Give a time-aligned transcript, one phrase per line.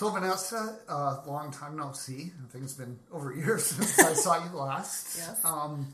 [0.00, 2.32] So Vanessa, uh, long time no see.
[2.42, 5.18] I think it's been over a year since I saw you last.
[5.18, 5.44] Yes.
[5.44, 5.92] Um,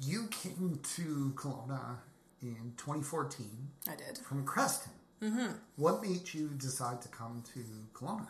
[0.00, 1.96] you came to Kelowna
[2.40, 3.46] in 2014
[3.86, 4.16] I did.
[4.24, 4.92] from Creston.
[5.22, 5.52] Mm-hmm.
[5.76, 7.60] What made you decide to come to
[7.92, 8.28] Kelowna?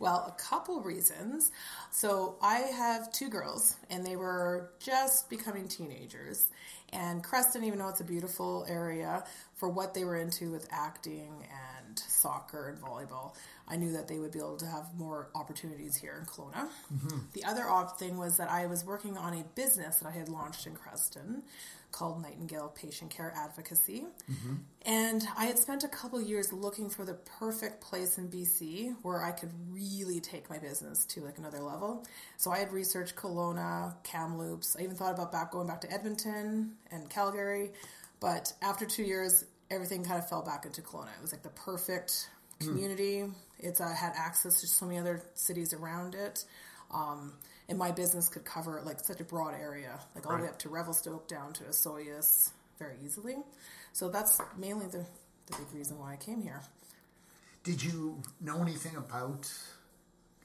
[0.00, 1.52] Well, a couple reasons.
[1.92, 6.46] So I have two girls, and they were just becoming teenagers.
[6.92, 9.22] And Creston, even though it's a beautiful area
[9.54, 13.34] for what they were into with acting and soccer and volleyball,
[13.66, 16.68] I knew that they would be able to have more opportunities here in Kelowna.
[16.92, 17.18] Mm-hmm.
[17.32, 20.28] The other odd thing was that I was working on a business that I had
[20.28, 21.42] launched in Creston
[21.94, 24.04] called Nightingale Patient Care Advocacy.
[24.30, 24.54] Mm-hmm.
[24.84, 29.24] And I had spent a couple years looking for the perfect place in BC where
[29.24, 32.04] I could really take my business to like another level.
[32.36, 34.76] So I had researched Kelowna, Kamloops.
[34.78, 37.70] I even thought about back going back to Edmonton and Calgary.
[38.20, 41.08] But after two years, everything kind of fell back into Kelowna.
[41.16, 42.28] It was like the perfect
[42.60, 43.24] community.
[43.58, 46.44] It's uh, had access to so many other cities around it.
[46.92, 47.32] Um,
[47.68, 50.58] and my business could cover like such a broad area, like all the way up
[50.60, 53.36] to Revelstoke down to Osoyoos very easily.
[53.92, 55.04] So that's mainly the,
[55.46, 56.62] the big reason why I came here.
[57.62, 59.50] Did you know anything about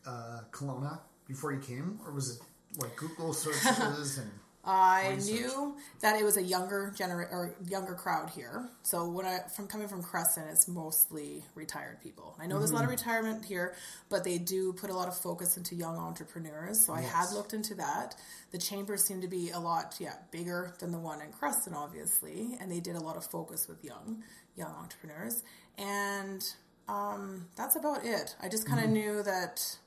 [0.05, 2.41] uh, Kelowna before you came, or was it
[2.77, 4.31] like Google searches and?
[4.63, 5.33] I Research.
[5.33, 8.69] knew that it was a younger genera- or younger crowd here.
[8.83, 12.35] So when I from coming from Creston, it's mostly retired people.
[12.39, 13.73] I know there's a lot of retirement here,
[14.09, 16.85] but they do put a lot of focus into young entrepreneurs.
[16.85, 18.15] So I had looked into that.
[18.51, 22.57] The chambers seem to be a lot yeah bigger than the one in Creston, obviously,
[22.59, 24.23] and they did a lot of focus with young
[24.57, 25.41] young entrepreneurs.
[25.77, 26.43] And
[26.89, 28.35] um, that's about it.
[28.41, 29.77] I just kind of knew that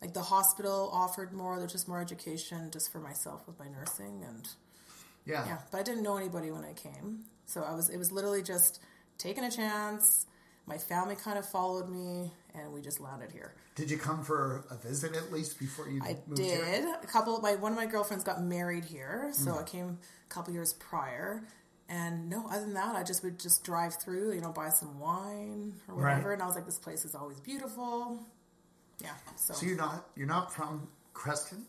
[0.00, 4.24] like the hospital offered more there's just more education just for myself with my nursing
[4.26, 4.48] and
[5.26, 5.44] Yeah.
[5.46, 7.24] yeah but i didn't know anybody when i came.
[7.46, 8.80] So i was it was literally just
[9.18, 10.26] taking a chance.
[10.66, 13.54] My family kind of followed me and we just landed here.
[13.74, 16.64] Did you come for a visit at least before you i moved here?
[16.64, 16.84] did.
[17.02, 19.66] A couple my one of my girlfriends got married here so i mm.
[19.66, 19.98] came
[20.30, 21.42] a couple years prior.
[21.88, 25.00] And no other than that i just would just drive through you know buy some
[25.00, 26.34] wine or whatever Right.
[26.34, 28.20] and i was like this place is always beautiful
[29.02, 31.64] yeah so, So you're not you're not from Creston?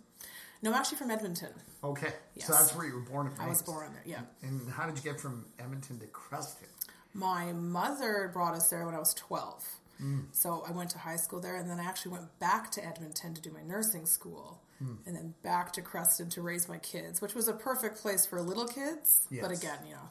[0.61, 1.49] no i'm actually from edmonton
[1.83, 2.13] Okay.
[2.35, 2.45] Yes.
[2.45, 3.41] So that's where you were born and raised.
[3.45, 6.67] i was born there yeah And how did you get from Edmonton to Creston?
[7.13, 9.67] My mother brought us there when I was 12.
[9.97, 10.19] Hmm.
[10.31, 13.33] So I went to high school there, and then I actually went back to Edmonton
[13.33, 14.93] to do my nursing school, hmm.
[15.07, 18.39] and then back to Creston to raise my kids, which was a perfect place for
[18.41, 19.27] little kids.
[19.41, 20.07] But again, you know,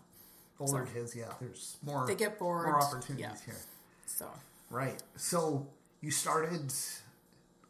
[0.59, 0.89] Older Sorry.
[0.93, 1.33] kids, yeah.
[1.41, 2.05] There's more.
[2.07, 2.67] They get bored.
[2.67, 3.37] More opportunities Yeah.
[3.47, 3.61] here.
[4.07, 4.27] so
[4.71, 5.01] Right.
[5.17, 5.67] So
[6.03, 6.73] you started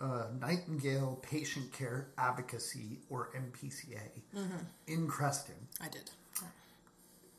[0.00, 4.00] uh, Nightingale Patient Care Advocacy, or NPCA,
[4.36, 4.56] Mm-hmm.
[4.86, 5.54] in Creston.
[5.80, 6.10] I did.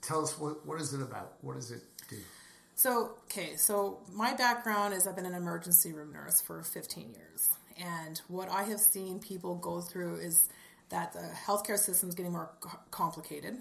[0.02, 1.34] Tell us what what is it about?
[1.42, 2.18] What does it do?
[2.76, 7.50] So, okay, so my background is I've been an emergency room nurse for 15 years.
[7.80, 10.50] And what I have seen people go through is
[10.90, 13.58] that the healthcare system is getting more co- complicated.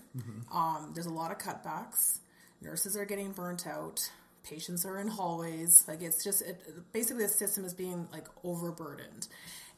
[0.53, 2.19] Um, there's a lot of cutbacks.
[2.63, 4.11] Nurses are getting burnt out.
[4.43, 5.85] Patients are in hallways.
[5.87, 6.61] Like it's just, it,
[6.93, 9.29] basically, the system is being like overburdened.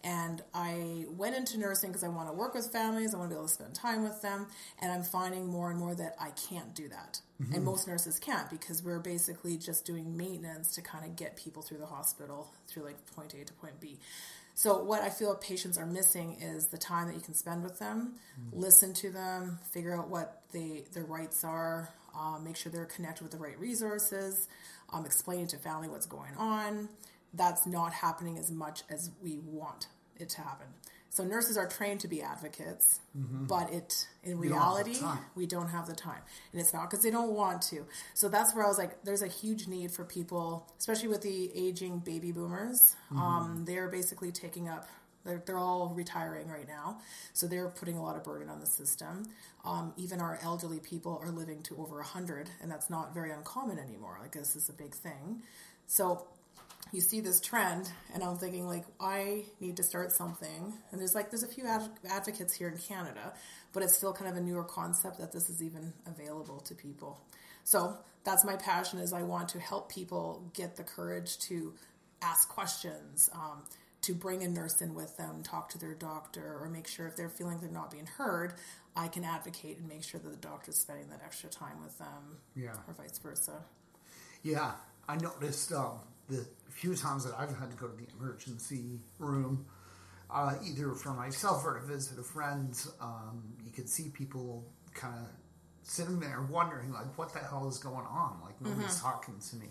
[0.04, 3.14] And I went into nursing because I want to work with families.
[3.14, 4.48] I want to be able to spend time with them.
[4.80, 7.20] And I'm finding more and more that I can't do that.
[7.40, 7.54] Mm-hmm.
[7.54, 11.62] And most nurses can't because we're basically just doing maintenance to kind of get people
[11.62, 13.98] through the hospital through like point A to point B.
[14.54, 17.78] So what I feel patients are missing is the time that you can spend with
[17.78, 18.50] them, mm.
[18.52, 23.22] listen to them, figure out what they their rights are, um, make sure they're connected
[23.22, 24.48] with the right resources,
[24.92, 26.88] um, explaining to family what's going on.
[27.34, 30.66] That's not happening as much as we want it to happen.
[31.08, 34.94] So nurses are trained to be advocates, but it in You don't reality
[35.34, 36.22] we don't have the time,
[36.52, 37.84] and it's not because they don't want to.
[38.14, 41.50] So that's where I was like, there's a huge need for people, especially with the
[41.54, 42.96] aging baby boomers.
[43.14, 44.86] Um, they're basically taking up.
[45.24, 46.98] They're, they're all retiring right now,
[47.32, 49.24] so they're putting a lot of burden on the system.
[49.64, 53.78] Um, even our elderly people are living to over 100, and that's not very uncommon
[53.78, 54.18] anymore.
[54.20, 55.42] Like, this is a big thing.
[55.86, 56.26] So,
[56.92, 60.74] you see this trend, and I'm thinking, like, I need to start something.
[60.90, 63.32] And there's like, there's a few ad- advocates here in Canada,
[63.72, 67.20] but it's still kind of a newer concept that this is even available to people.
[67.64, 71.72] So, that's my passion is I want to help people get the courage to
[72.22, 73.62] ask questions, um,
[74.02, 77.16] to bring a nurse in with them, talk to their doctor, or make sure if
[77.16, 78.54] they're feeling they're not being heard,
[78.96, 82.38] I can advocate and make sure that the doctor's spending that extra time with them,
[82.54, 82.74] Yeah.
[82.86, 83.62] or vice versa.
[84.42, 84.72] Yeah,
[85.08, 89.66] I noticed um, the few times that I've had to go to the emergency room,
[90.30, 94.64] uh, either for myself or to visit a friend, um, you could see people
[94.94, 95.26] kind of
[95.84, 98.40] sitting there wondering, like, what the hell is going on?
[98.42, 99.66] Like, nobody's talking to me.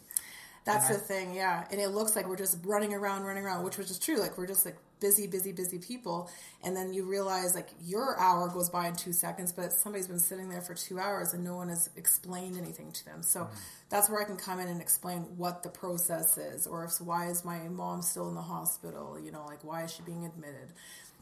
[0.64, 1.66] That's And the thing, yeah.
[1.72, 4.18] And it looks like we're just running around, running around, which was just true.
[4.18, 6.30] Like we're just like busy, busy, busy people.
[6.64, 10.20] And then you realize like your hour goes by in two seconds, but somebody's been
[10.20, 13.24] sitting there for two hours and no one has explained anything to them.
[13.24, 13.50] So mm.
[13.90, 17.30] that's where I can come in and explain what the process is, or if why
[17.30, 19.20] is my mom still in the hospital?
[19.20, 20.74] You know, like why is she being admitted?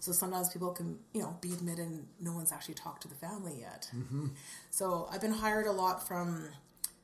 [0.01, 3.15] So sometimes people can, you know, be admitted and no one's actually talked to the
[3.15, 3.89] family yet.
[3.95, 4.27] Mm-hmm.
[4.69, 6.49] So I've been hired a lot from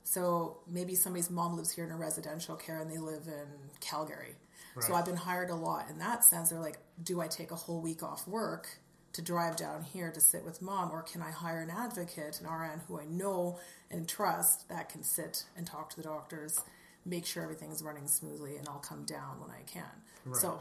[0.05, 3.47] so maybe somebody's mom lives here in a residential care and they live in
[3.81, 4.35] Calgary.
[4.81, 6.49] So I've been hired a lot in that sense.
[6.49, 8.67] They're like, do I take a whole week off work
[9.13, 12.47] to drive down here to sit with mom, or can I hire an advocate, an
[12.51, 13.57] RN who I know
[13.89, 16.59] and trust that can sit and talk to the doctors,
[17.05, 19.83] make sure everything's running smoothly, and I'll come down when I can.
[20.25, 20.41] Right.
[20.41, 20.59] So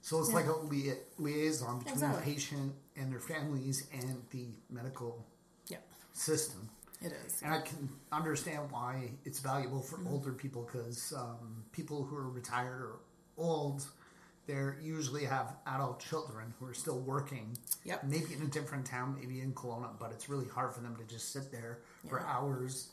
[0.00, 5.24] So it's like a lia- liaison between the patient and their families and the medical
[5.68, 5.76] yeah,
[6.12, 6.68] system.
[7.04, 7.42] It is.
[7.42, 10.12] And I can understand why it's valuable for Mm-hmm.
[10.12, 12.98] older people because um, people who are retired or
[13.36, 13.86] old,
[14.46, 17.56] they usually have adult children who are still working.
[17.84, 18.04] Yep.
[18.04, 21.04] Maybe in a different town, maybe in Kelowna, but it's really hard for them to
[21.04, 21.78] just sit there
[22.08, 22.88] for hours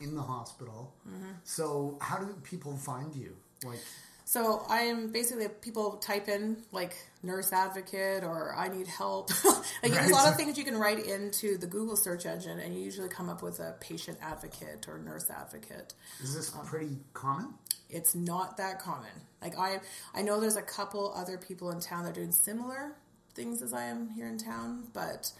[0.00, 0.94] in the hospital.
[1.08, 1.32] Mm-hmm.
[1.44, 3.36] So, how do people find you?
[3.64, 3.78] Like,
[4.26, 9.30] So I am basically people type in like nurse advocate or I need help.
[9.82, 12.74] like there's a lot of things you can write into the Google search engine, and
[12.74, 15.92] you usually come up with a patient advocate or nurse advocate.
[16.22, 17.54] is this Um, pretty common?
[17.90, 19.10] It's not that common.
[19.42, 19.80] Like I,
[20.14, 22.96] I know there's a couple other people in town that are doing similar
[23.34, 25.30] things as I am here in town, but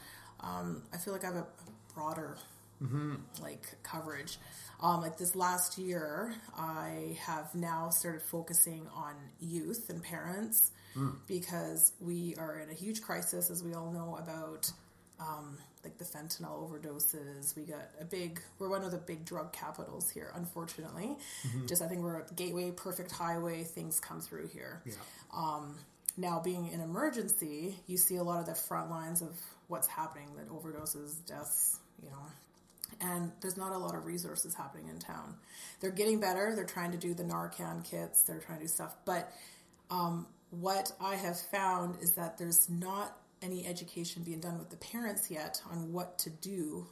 [0.40, 1.46] um, I feel like I have a
[1.94, 2.36] broader
[3.40, 4.36] like coverage.
[4.84, 10.72] Um, like this last year, I have now started focusing on youth and parents
[11.26, 14.70] because we are in a huge crisis, as we all know about
[15.18, 17.56] um, like the fentanyl overdoses.
[17.56, 21.16] We got a big, we're one of the big drug capitals here, unfortunately.
[21.66, 24.82] Just I think we're a gateway, perfect highway, things come through here.
[24.84, 24.92] Yeah.
[26.16, 29.36] Now, being an emergency, you see a lot of the front lines of
[29.66, 32.26] what's happening, that overdoses, deaths, you know,
[33.00, 35.34] and there's not a lot of resources happening in town.
[35.80, 36.52] They're getting better.
[36.54, 38.22] They're trying to do the Narcan kits.
[38.22, 38.94] They're trying to do stuff.
[39.04, 39.32] But
[39.90, 44.76] um, what I have found is that there's not any education being done with the
[44.76, 46.86] parents yet on what to do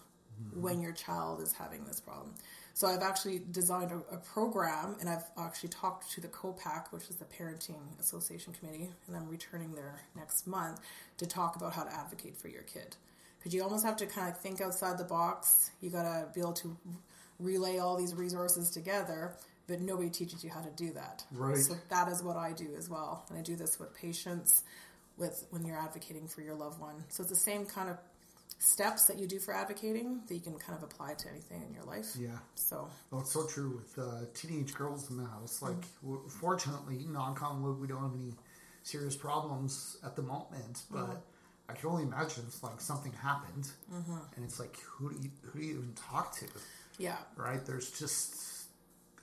[0.54, 2.34] when your child is having this problem.
[2.75, 7.10] So I've actually designed a, a program, and I've actually talked to the COPAC, which
[7.10, 10.81] is the Parenting Association Committee, and I'm returning there next month
[11.19, 12.96] to talk about how to advocate for your kid.
[13.42, 15.72] Because you almost have to kind of think outside the box.
[15.80, 16.76] You got to be able to
[17.40, 19.34] relay all these resources together,
[19.66, 21.24] but nobody teaches you how to do that.
[21.32, 21.56] Right.
[21.58, 24.62] So that is what I do as well, and I do this with patients,
[25.18, 27.02] with when you're advocating for your loved one.
[27.08, 27.98] So it's the same kind of
[28.60, 31.74] steps that you do for advocating that you can kind of apply to anything in
[31.74, 32.14] your life.
[32.16, 32.38] Yeah.
[32.54, 35.58] So Well, it's so true with uh, teenage girls in the house.
[35.60, 35.68] Mm.
[35.68, 38.34] Like, fortunately, knock on wood, we don't have any
[38.84, 40.82] serious problems at the moment.
[40.92, 41.16] But Mm-hmm.
[41.69, 44.17] I can only imagine if like something happened, Mm-hmm.
[44.37, 46.47] and it's like, who do you who do you even talk to?
[46.99, 47.64] yeah, Right?
[47.64, 48.67] There's just,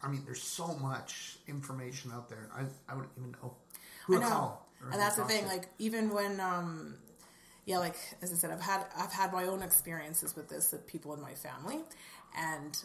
[0.01, 2.49] I mean, there's so much information out there.
[2.55, 3.53] I I wouldn't even know
[4.05, 4.69] who I to know, call.
[4.91, 5.43] and that's the thing.
[5.43, 5.47] to.
[5.49, 6.95] Like even when, um,
[7.65, 10.87] yeah, like as I said, I've had I've had my own experiences with this with
[10.87, 11.79] people in my family,
[12.35, 12.75] and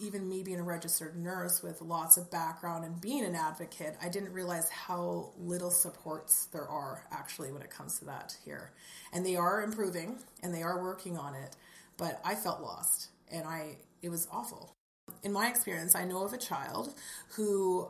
[0.00, 4.08] even me being a registered nurse with lots of background and being an advocate, I
[4.08, 8.72] didn't realize how little supports there are actually when it comes to that here.
[9.12, 11.54] And they are improving and they are working on it,
[11.96, 14.74] but I felt lost and I it was awful.
[15.22, 16.94] In my experience, I know of a child
[17.36, 17.88] who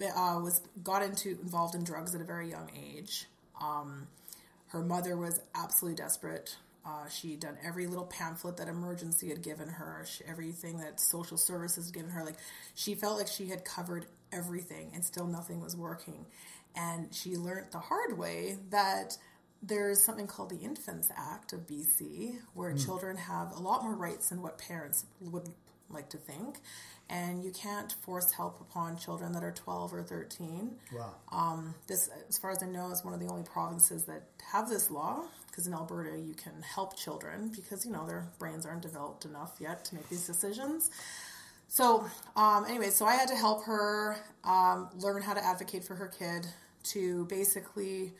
[0.00, 3.26] uh, was got into involved in drugs at a very young age.
[3.60, 4.06] Um,
[4.68, 6.56] her mother was absolutely desperate.
[6.88, 11.36] Uh, she'd done every little pamphlet that emergency had given her, she, everything that social
[11.36, 12.24] services had given her.
[12.24, 12.38] Like
[12.74, 16.24] she felt like she had covered everything, and still nothing was working.
[16.74, 19.18] And she learned the hard way that
[19.62, 24.30] there's something called the Infants Act of BC, where children have a lot more rights
[24.30, 25.50] than what parents would
[25.90, 26.60] like to think.
[27.10, 31.14] And you can't force help upon children that are 12 or 13 wow.
[31.86, 34.90] this, as far as I know, is one of the only provinces that have this
[34.90, 35.24] law.
[35.58, 39.56] Because in Alberta, you can help children because you know their brains aren't developed enough
[39.58, 40.88] yet to make these decisions.
[41.66, 45.96] So, um, anyway, so I had to help her um, learn how to advocate for
[45.96, 46.46] her kid
[46.92, 48.12] to basically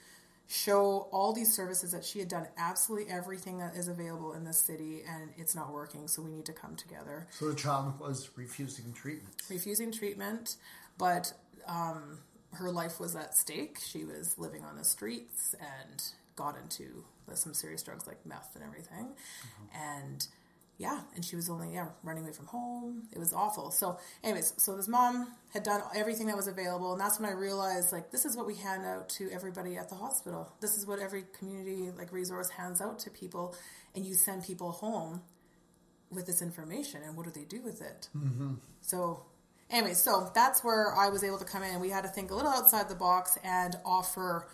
[0.49, 4.59] show all these services that she had done absolutely everything that is available in this
[4.59, 8.31] city and it's not working so we need to come together So the child was
[8.35, 9.33] refusing treatment.
[9.49, 10.57] refusing treatment,
[10.99, 11.33] but
[11.69, 12.19] um,
[12.55, 13.79] her life was at stake.
[13.87, 16.03] She was living on the streets and
[16.39, 17.05] got into
[17.35, 19.09] some serious drugs like meth and everything.
[19.75, 20.27] And
[20.79, 23.03] yeah, and she was only yeah running away from home.
[23.13, 23.73] It was awful.
[23.73, 27.33] So, anyways, so this mom had done everything that was available, and that's when I
[27.33, 30.53] realized like this is what we hand out to everybody at the hospital.
[30.61, 33.57] This is what every community like resource hands out to people,
[33.97, 35.23] and you send people home
[36.13, 38.09] with this information, and what do they do with it?
[38.17, 38.55] Mm-hmm.
[38.81, 39.25] So.
[39.71, 42.35] Anyway, so that's where I was able to come in, we had to think a
[42.35, 44.49] little outside the box and offer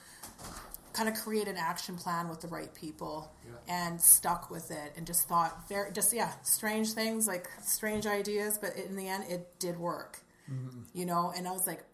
[0.95, 3.89] kind of create an action plan with the right people yeah.
[3.89, 8.59] and stuck with it and just thought very just yeah strange things like strange ideas
[8.59, 10.21] but in the end it did work
[10.51, 10.81] mm-hmm.
[10.95, 11.85] you know and i was like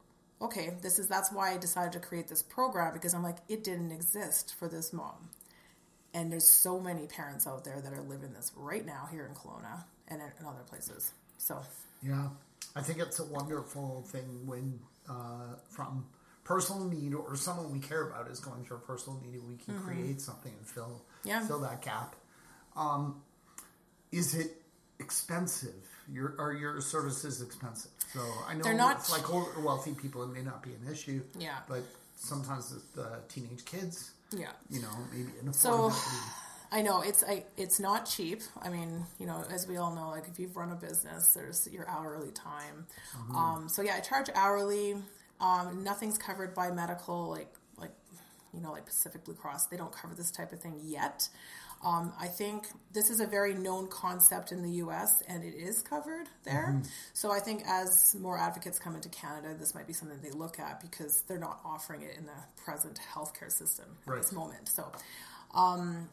[0.42, 3.64] okay this is that's why i decided to create this program because i'm like it
[3.64, 5.30] didn't exist for this mom
[6.12, 9.34] and there's so many parents out there that are living this right now here in
[9.34, 11.58] Kelowna and in other places so
[12.02, 12.28] yeah
[12.76, 14.78] i think it's a wonderful thing when
[15.08, 16.04] uh, from
[16.50, 19.74] personal need or someone we care about is going through a personal need, we can
[19.74, 19.86] mm-hmm.
[19.86, 21.46] create something and fill yeah.
[21.46, 22.16] fill that gap.
[22.76, 23.22] Um,
[24.10, 24.50] is it
[24.98, 25.86] expensive?
[26.12, 27.92] Your are your services expensive?
[28.12, 31.22] So I know They're not like older wealthy people, it may not be an issue.
[31.38, 31.82] Yeah, but
[32.16, 34.10] sometimes the, the teenage kids.
[34.32, 35.92] Yeah, you know maybe an so.
[36.72, 38.42] I know it's I, it's not cheap.
[38.62, 41.68] I mean, you know, as we all know, like if you've run a business, there's
[41.72, 42.86] your hourly time.
[43.16, 43.36] Mm-hmm.
[43.36, 44.94] Um, so yeah, I charge hourly.
[45.40, 47.92] Um, nothing's covered by medical, like like
[48.52, 49.66] you know, like Pacific Blue Cross.
[49.66, 51.28] They don't cover this type of thing yet.
[51.82, 55.22] Um, I think this is a very known concept in the U.S.
[55.26, 56.74] and it is covered there.
[56.76, 56.88] Mm-hmm.
[57.14, 60.58] So I think as more advocates come into Canada, this might be something they look
[60.58, 64.22] at because they're not offering it in the present healthcare system at right.
[64.22, 64.68] this moment.
[64.68, 64.92] So.
[65.54, 66.08] Um,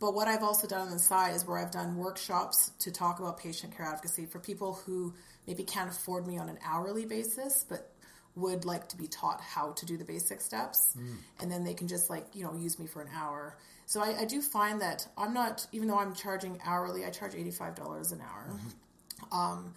[0.00, 3.20] but what I've also done on the side is where I've done workshops to talk
[3.20, 5.14] about patient care advocacy for people who
[5.46, 7.92] maybe can't afford me on an hourly basis, but
[8.34, 11.16] would like to be taught how to do the basic steps mm.
[11.40, 14.20] and then they can just like you know use me for an hour so I,
[14.20, 18.20] I, do find that i'm not even though i'm charging hourly i charge $85 an
[18.22, 19.38] hour mm-hmm.
[19.38, 19.74] um,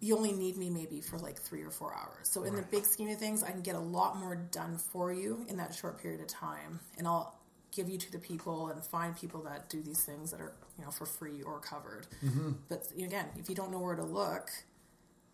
[0.00, 2.62] you only need me maybe for like three or four hours so in right.
[2.62, 5.56] the big scheme of things i can get a lot more done for you in
[5.56, 7.36] that short period of time and i'll
[7.72, 10.84] give you to the people and find people that do these things that are you
[10.84, 12.52] know for free or covered mm-hmm.
[12.68, 14.50] but again if you don't know where to look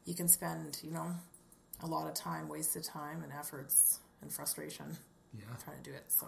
[0.05, 1.15] you can spend you know
[1.83, 4.87] a lot of time, wasted time and efforts and frustration.
[5.37, 6.05] Yeah, trying to do it.
[6.09, 6.27] So,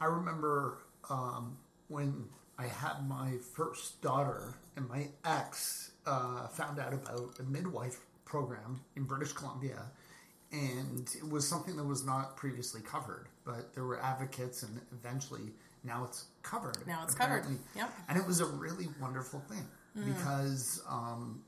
[0.00, 0.78] I remember
[1.10, 1.56] um,
[1.88, 2.26] when
[2.58, 8.80] I had my first daughter, and my ex uh, found out about a midwife program
[8.96, 9.82] in British Columbia,
[10.52, 15.52] and it was something that was not previously covered, but there were advocates, and eventually
[15.84, 16.78] now it's covered.
[16.86, 17.56] Now it's apparently.
[17.56, 17.76] covered.
[17.76, 17.92] Yep.
[18.08, 20.04] And it was a really wonderful thing mm.
[20.06, 21.42] because um,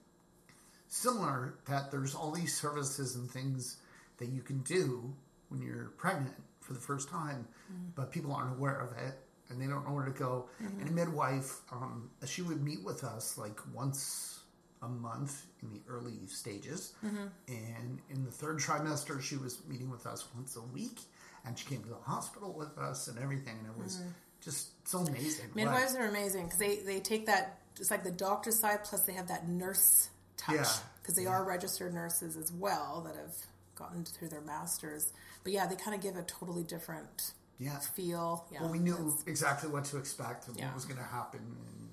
[0.88, 3.76] similar that there's all these services and things
[4.18, 5.14] that you can do
[5.48, 7.90] when you're pregnant for the first time, mm-hmm.
[7.94, 9.14] but people aren't aware of it
[9.48, 10.48] and they don't know where to go.
[10.62, 10.80] Mm-hmm.
[10.80, 14.40] And a midwife, um, she would meet with us like once
[14.82, 17.26] a month in the early stages, mm-hmm.
[17.48, 21.00] and in the third trimester, she was meeting with us once a week,
[21.44, 24.10] and she came to the hospital with us and everything, and it was mm-hmm.
[24.40, 25.46] just so amazing.
[25.54, 29.12] Midwives are amazing because they they take that it's like the doctor side plus they
[29.14, 30.78] have that nurse touch because
[31.08, 31.14] yeah.
[31.14, 31.36] they yeah.
[31.36, 33.34] are registered nurses as well that have
[33.74, 35.12] gotten through their masters.
[35.44, 37.78] But yeah, they kind of give a totally different yeah.
[37.78, 38.46] feel.
[38.50, 41.88] Yeah, well, we knew exactly what to expect and what was going to happen, and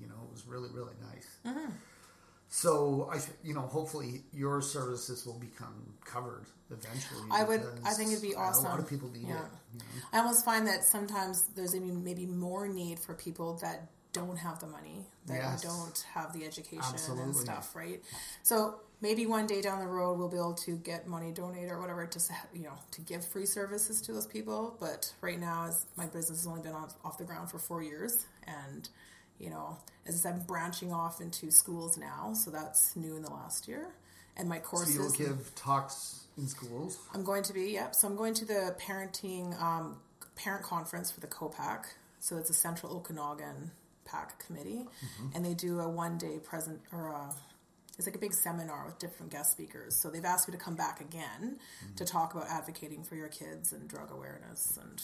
[0.00, 1.38] you know, it was really really nice.
[1.46, 1.70] Mm-hmm.
[2.50, 7.28] So I, you know, hopefully your services will become covered eventually.
[7.30, 7.62] I would.
[7.84, 8.66] I think it'd be awesome.
[8.66, 9.36] A lot of people need yeah.
[9.36, 9.50] it.
[9.74, 9.84] You know?
[10.14, 14.58] I almost find that sometimes there's even maybe more need for people that don't have
[14.60, 15.62] the money, that yes.
[15.62, 17.24] don't have the education Absolutely.
[17.24, 18.02] and stuff, right?
[18.42, 21.80] So maybe one day down the road we'll be able to get money donated or
[21.80, 22.20] whatever to
[22.52, 24.76] you know to give free services to those people.
[24.80, 27.82] But right now, as my business has only been off, off the ground for four
[27.82, 28.88] years, and
[29.38, 33.22] you know, as I said, I'm branching off into schools now, so that's new in
[33.22, 33.88] the last year.
[34.36, 34.94] And my courses.
[34.94, 36.98] So you'll give talks in schools.
[37.12, 37.94] I'm going to be yep.
[37.94, 39.96] So I'm going to the parenting um,
[40.36, 41.84] parent conference for the COPAC.
[42.20, 43.72] So it's a Central Okanagan
[44.08, 45.28] PAC committee, mm-hmm.
[45.34, 47.34] and they do a one day present or a,
[47.96, 50.00] it's like a big seminar with different guest speakers.
[50.00, 51.94] So they've asked me to come back again mm-hmm.
[51.96, 55.02] to talk about advocating for your kids and drug awareness and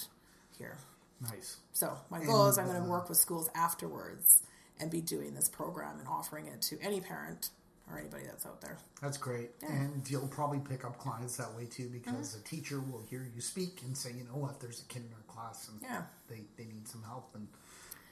[0.58, 0.78] here.
[1.20, 1.56] Nice.
[1.72, 4.42] So my goal and, is I'm going to uh, work with schools afterwards
[4.80, 7.50] and be doing this program and offering it to any parent
[7.90, 8.78] or anybody that's out there.
[9.02, 9.50] That's great.
[9.62, 9.72] Yeah.
[9.72, 12.40] And you'll probably pick up clients that way too because mm-hmm.
[12.40, 15.12] a teacher will hear you speak and say, you know what, there's a kid in
[15.12, 16.02] our class and yeah.
[16.28, 17.46] they, they need some help and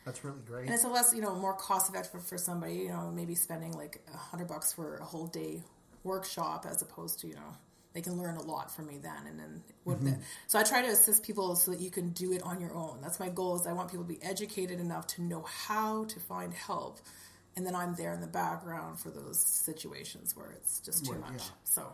[0.05, 0.67] that's really great.
[0.67, 3.73] And it's a less, you know, more cost effective for somebody, you know, maybe spending
[3.73, 5.63] like a hundred bucks for a whole day
[6.05, 7.57] workshop as opposed to, you know,
[7.95, 10.13] they can learn a lot from me then and then mm-hmm.
[10.47, 12.99] so i try to assist people so that you can do it on your own
[13.03, 16.19] that's my goal is i want people to be educated enough to know how to
[16.19, 17.01] find help
[17.57, 21.33] and then I'm there in the background for those situations where it's just too much.
[21.35, 21.43] yeah.
[21.65, 21.93] So,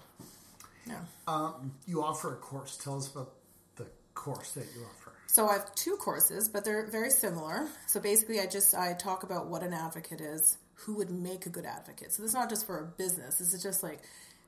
[0.87, 1.01] yeah.
[1.27, 2.77] Um, you offer a course.
[2.77, 3.33] Tell us about
[3.77, 5.13] the course that you offer.
[5.31, 7.69] So I have two courses, but they're very similar.
[7.87, 11.51] So basically, I just I talk about what an advocate is, who would make a
[11.51, 12.13] good advocate.
[12.13, 13.37] So this is not just for a business.
[13.37, 14.01] This is just like,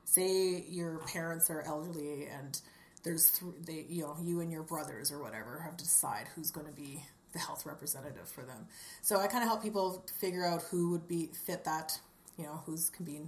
[0.05, 2.59] say your parents are elderly and
[3.03, 6.49] there's th- they you know you and your brothers or whatever have to decide who's
[6.51, 8.65] going to be the health representative for them.
[9.03, 11.99] So I kind of help people figure out who would be fit that
[12.37, 13.21] you know who's can be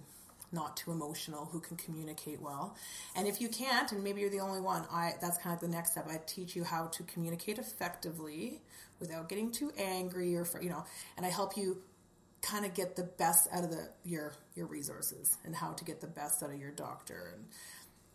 [0.53, 2.75] not too emotional, who can communicate well.
[3.15, 5.67] And if you can't, and maybe you're the only one, I that's kind of the
[5.67, 6.07] next step.
[6.09, 8.61] I teach you how to communicate effectively
[8.99, 10.85] without getting too angry or you know,
[11.17, 11.81] and I help you
[12.41, 16.01] kind of get the best out of the your your resources and how to get
[16.01, 17.45] the best out of your doctor and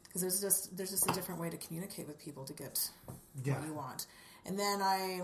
[0.05, 2.79] because there's just there's just a different way to communicate with people to get
[3.45, 3.55] Yeah.
[3.59, 4.07] what you want.
[4.47, 5.21] And then I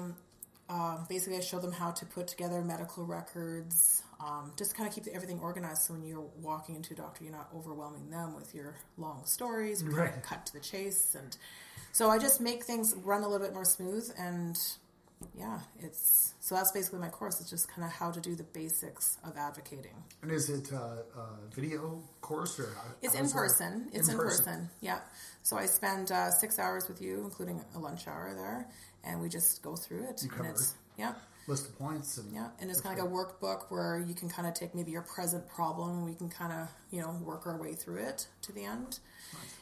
[0.70, 4.94] um, basically I show them how to put together medical records, um, just kind of
[4.94, 5.82] keep everything organized.
[5.82, 9.82] So when you're walking into a doctor, you're not overwhelming them with your long stories.
[9.82, 10.10] You Right.
[10.10, 11.36] kind of cut to the chase, and
[11.92, 14.10] so I just make things run a little bit more smooth.
[14.18, 14.58] And
[15.38, 17.40] yeah, it's so that's basically my course.
[17.40, 19.94] It's just kind of how to do the basics of advocating.
[20.22, 22.68] And is it uh, a video course or
[23.02, 23.88] It's in person.
[23.92, 24.44] It's in, person.
[24.44, 24.70] person.
[24.80, 25.00] Yeah.
[25.42, 28.66] So I spend uh, six hours with you, including a lunch hour there,
[29.04, 30.22] and we just go through it.
[30.30, 30.76] cover and it's it.
[30.98, 31.14] yeah,
[31.46, 34.30] List of points and yeah, and it's kind of like a workbook where you can
[34.30, 37.46] kind of take maybe your present problem, and we can kind of you know work
[37.46, 38.98] our way through it to the end.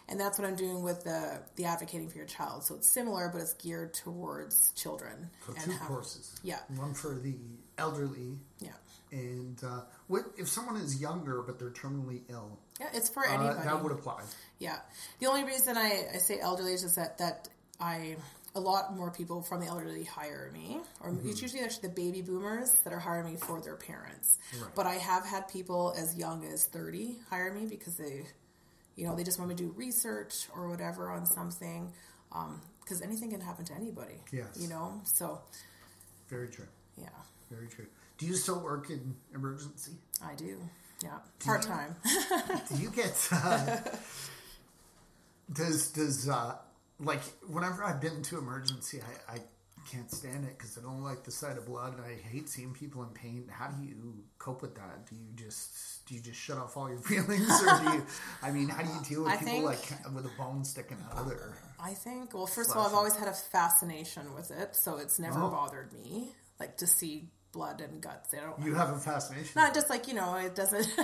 [0.09, 2.63] And that's what I'm doing with the the advocating for your child.
[2.65, 5.29] So it's similar, but it's geared towards children.
[5.47, 6.39] So and two how- courses.
[6.45, 6.59] Yeah.
[6.77, 7.35] One for the
[7.79, 8.73] elderly, Yeah.
[9.11, 12.59] and uh, what if someone is younger but they're terminally ill?
[12.79, 13.65] Yeah, it's for Uh, anybody.
[13.65, 14.23] that would apply.
[14.59, 14.79] Yeah.
[15.19, 17.49] The only reason I, I say elderly is just that, that
[17.81, 18.17] I
[18.55, 22.21] a lot more people from the elderly hire me, or it's usually actually the baby
[22.23, 24.39] boomers that are hiring me for their parents.
[24.61, 24.71] Right.
[24.75, 28.27] But I have had people as young as thirty hire me because they,
[28.97, 31.93] you know, they just want me to do research or whatever on something,
[32.83, 34.21] because anything can happen to anybody.
[34.33, 34.59] Yes.
[34.61, 35.41] You know, so
[36.29, 36.69] Very true.
[36.99, 37.09] yeah,
[37.51, 37.87] Very true.
[38.19, 39.93] Do you still work in emergency?
[40.23, 40.59] I do.
[41.03, 41.97] Yeah, part time.
[42.69, 43.29] Do you get?
[43.33, 43.79] Uh,
[45.53, 46.55] does does uh,
[47.03, 49.39] like whenever I've been to emergency, I, I
[49.91, 51.95] can't stand it because I don't like the sight of blood.
[51.97, 53.49] and I hate seeing people in pain.
[53.51, 55.07] How do you cope with that?
[55.11, 58.07] Do you just do you just shut off all your feelings, or do you?
[58.43, 60.99] I mean, how do you deal with I people think- like with a bone sticking
[61.11, 61.53] out of their?
[61.85, 62.33] I think.
[62.35, 65.51] Well, first of all, I've always had a fascination with it, so it's never Oh.
[65.51, 66.29] bothered me.
[66.61, 68.33] Like to see blood and guts.
[68.33, 68.65] I don't.
[68.65, 69.51] You have a fascination.
[69.57, 70.87] Not just like you know, it doesn't.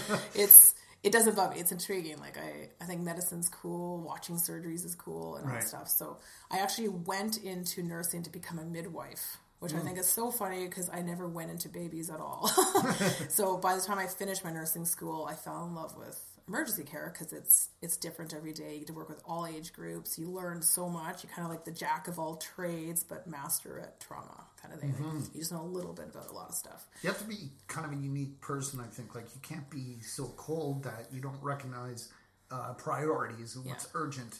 [0.34, 0.74] it's
[1.06, 1.60] it doesn't bug me.
[1.60, 2.18] It's intriguing.
[2.18, 4.00] Like I, I think medicine's cool.
[4.00, 5.60] Watching surgeries is cool and all Right.
[5.62, 5.88] that stuff.
[5.88, 6.18] So
[6.50, 9.78] I actually went into nursing to become a midwife, which Hmm.
[9.78, 12.48] I think is so funny because I never went into babies at all.
[13.28, 16.84] so by the time I finished my nursing school, I fell in love with emergency
[16.84, 18.72] care because it's it's different every day.
[18.74, 20.18] You get to work with all age groups.
[20.18, 21.24] You learn so much.
[21.24, 24.80] You kind of like the jack of all trades, but master at trauma kind of
[24.80, 24.92] thing.
[24.92, 25.18] Mm-hmm.
[25.34, 26.86] You just know a little bit about a lot of stuff.
[27.02, 29.14] You have to be kind of a unique person, I think.
[29.14, 32.12] Like you can't be so cold that you don't recognize
[32.50, 33.90] uh, priorities and what's Yeah.
[34.00, 34.38] urgent,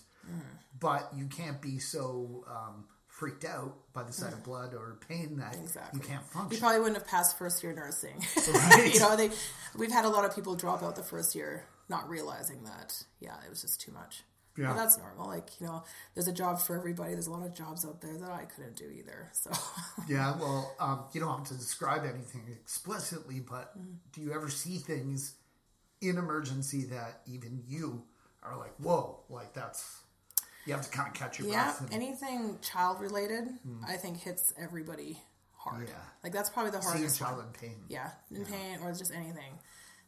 [0.78, 5.36] but you can't be so um, freaked out by the sight of blood or pain
[5.38, 6.00] that Exactly.
[6.00, 6.52] you can't function.
[6.52, 8.22] You probably wouldn't have passed first year nursing.
[8.52, 8.92] Right.
[8.94, 9.30] you know, they
[9.76, 13.36] we've had a lot of people drop out the first year not realizing that yeah,
[13.44, 14.22] it was just too much.
[14.58, 14.68] Yeah.
[14.68, 15.26] But that's normal.
[15.28, 17.12] Like, you know, there's a job for everybody.
[17.12, 19.28] There's a lot of jobs out there that I couldn't do either.
[19.32, 19.50] So
[20.08, 23.92] yeah, well, um, you don't have to describe anything explicitly, but Mm-hmm.
[24.12, 25.34] do you ever see things
[26.00, 28.02] in emergency that even you
[28.42, 29.98] are like, whoa, like that's.
[30.66, 31.80] You have to kind of catch your yeah, breath.
[31.82, 33.44] and- anything child related,
[33.86, 35.22] I think hits everybody
[35.54, 35.86] hard.
[35.88, 35.94] Yeah.
[36.24, 37.18] Like that's probably the seeing a hardest.
[37.20, 37.46] child one.
[37.46, 37.76] in pain.
[37.88, 39.58] Yeah, in pain or just anything.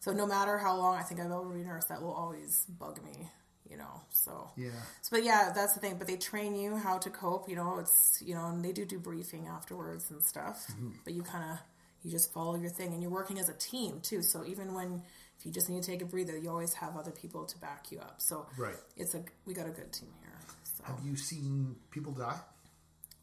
[0.01, 3.31] So no matter how long I think I've already nursed, that will always bug me.
[3.71, 4.71] You know, so Yeah.
[5.03, 5.97] So, but yeah, that's the thing.
[5.99, 7.51] But they train you how to cope.
[7.51, 10.67] You know, it's you know, and they do do briefing afterwards and stuff.
[10.73, 10.91] Mm-hmm.
[11.05, 11.59] But you kind of
[12.03, 14.23] you just follow your thing, and you're working as a team too.
[14.23, 15.03] So even when
[15.39, 17.93] if you just need to take a breather, you always have other people to back
[17.93, 18.17] you up.
[18.23, 18.77] So Right.
[18.97, 20.39] it's a we got a good team here.
[20.63, 22.41] So Have you seen people die?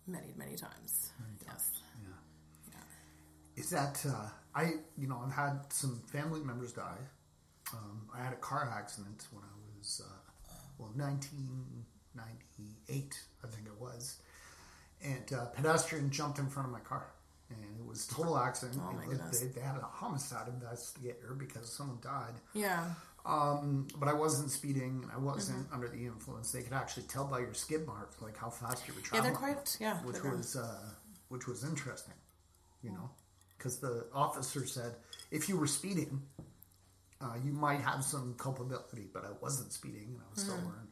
[0.06, 1.10] many many times.
[1.48, 1.72] Yes.
[3.56, 4.74] Is that uh, I?
[4.98, 6.98] You know, I've had some family members die.
[7.74, 13.48] Um, I had a car accident when I was uh, well, nineteen ninety eight, I
[13.48, 14.18] think it was,
[15.04, 17.08] and a pedestrian jumped in front of my car,
[17.50, 18.82] and it was a total accident.
[18.86, 19.40] Oh, my goodness.
[19.40, 22.34] They, they had a homicide investigator because someone died.
[22.54, 22.84] Yeah.
[23.26, 25.74] Um, but I wasn't speeding, and I wasn't Mm-hmm.
[25.74, 26.52] under the influence.
[26.52, 29.34] They could actually tell by your skid marks, like how fast you were traveling.
[29.34, 29.78] Yeah, they're quite.
[29.80, 29.98] Yeah.
[30.04, 30.90] which was uh,
[31.30, 32.14] which was interesting,
[32.84, 33.10] you know.
[33.66, 34.94] Because the officer said
[35.32, 36.22] if you were speeding,
[37.20, 40.52] uh, you might have some culpability, but I wasn't speeding and I was Mm-hmm.
[40.52, 40.78] sober.
[40.80, 40.88] And,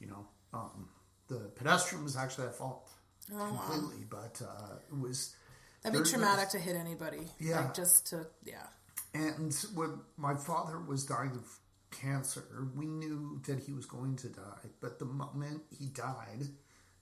[0.00, 0.88] you know, um,
[1.28, 2.88] the pedestrian was actually at fault
[3.28, 5.34] completely, but uh, it was.
[5.82, 7.28] That'd be traumatic to hit anybody.
[7.38, 7.60] Yeah.
[7.60, 8.66] Like just to yeah.
[9.14, 11.46] And when my father was dying of
[11.90, 14.64] cancer, we knew that he was going to die.
[14.80, 16.48] But the moment he died,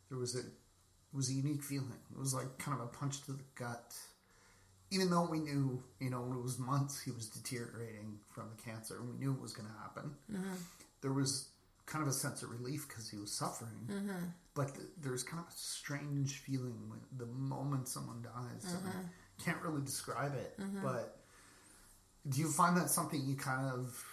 [0.08, 0.46] there was a it
[1.14, 2.00] was a unique feeling.
[2.12, 3.94] It was like kind of a punch to the gut.
[4.90, 8.98] Even though we knew, you know, it was months he was deteriorating from the cancer,
[8.98, 10.10] and we knew it was going to happen.
[10.32, 10.54] Mm-hmm.
[11.00, 11.48] There was
[11.86, 13.88] kind of a sense of relief because he was suffering.
[13.88, 14.24] Mm-hmm.
[14.54, 18.72] But th- there's kind of a strange feeling when the moment someone dies.
[18.72, 19.44] and I mm-hmm.
[19.44, 21.16] can't really describe it, but
[22.28, 24.04] do you find that something you kind of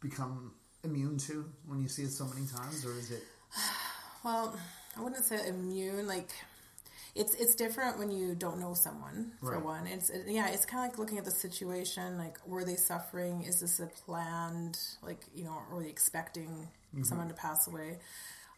[0.00, 0.52] become
[0.84, 3.22] immune to when you see it so many times, or is it?
[4.24, 4.56] Well,
[4.96, 6.06] I wouldn't say immune.
[6.06, 6.30] Like,
[7.14, 9.32] it's it's different when you don't know someone.
[9.40, 9.64] For Right.
[9.64, 12.16] one, it's it, yeah, it's kind of like looking at the situation.
[12.16, 13.42] Like, were they suffering?
[13.42, 14.78] Is this a planned?
[15.02, 16.68] Like, you know, are they expecting
[17.02, 17.98] someone to pass away?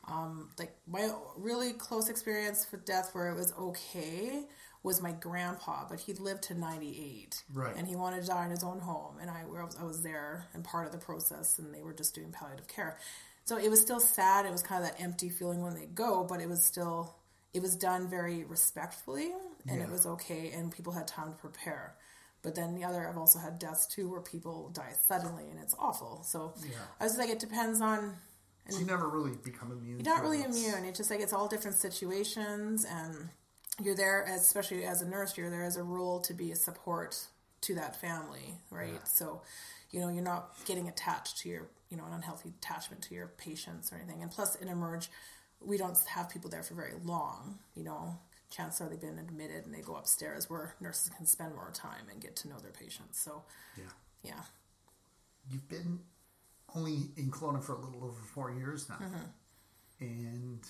[0.07, 4.45] Um, like my really close experience with death, where it was okay,
[4.83, 6.91] was my grandpa, but he lived to ninety
[7.23, 7.75] eight, Right.
[7.77, 10.03] And he wanted to die in his own home, and I, I was I was
[10.03, 12.99] there and part of the process, and they were just doing palliative care.
[13.47, 14.47] So it was still sad.
[14.47, 17.15] It was kind of that empty feeling when they go, but it was still
[17.55, 19.33] it was done very respectfully,
[19.69, 19.85] and Yeah.
[19.85, 21.97] it was okay, and people had time to prepare.
[22.43, 25.75] But then the other, I've also had deaths too, where people die suddenly, and it's
[25.79, 26.23] awful.
[26.25, 26.77] So Yeah.
[27.01, 28.19] I was like, it depends on
[28.69, 30.01] So you never really become immune.
[30.01, 30.47] you're not really it.
[30.47, 30.85] Immune.
[30.87, 33.31] It's just like it's all different situations, and
[33.81, 36.57] you're there, as, especially as a nurse, you're there as a role to be a
[36.57, 37.27] support
[37.63, 39.07] to that family, right?
[39.09, 39.43] So,
[39.91, 43.29] you know, you're not getting attached to your, you know, an unhealthy attachment to your
[43.29, 44.23] patients or anything.
[44.23, 45.11] And plus, in Emerge,
[45.67, 47.59] we don't have people there for very long.
[47.75, 48.19] You know,
[48.51, 52.09] chances are they've been admitted and they go upstairs where nurses can spend more time
[52.11, 53.19] and get to know their patients.
[53.21, 53.43] So,
[53.77, 53.85] Yeah.
[54.23, 54.43] yeah.
[55.51, 56.01] You've been
[56.75, 58.99] only in Kelowna for a little over four years now,
[60.01, 60.61] and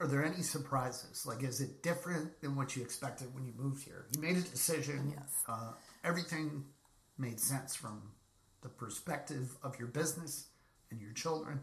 [0.00, 1.26] are there any surprises?
[1.26, 4.06] Like, is it different than what you expected when you moved here?
[4.14, 5.12] You made a decision.
[5.14, 5.42] Yes.
[5.46, 5.72] Uh,
[6.04, 6.64] everything
[7.18, 8.00] made sense from
[8.62, 10.46] the perspective of your business
[10.90, 11.60] and your children.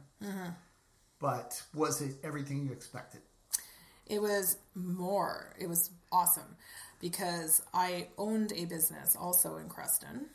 [1.19, 3.21] But was it everything you expected?
[4.06, 5.53] It was more.
[5.60, 6.56] It was awesome
[7.01, 10.27] because I owned a business also in Creston.